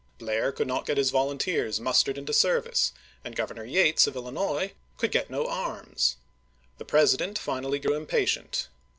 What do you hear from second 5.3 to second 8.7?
arms. The President finally grew impatient.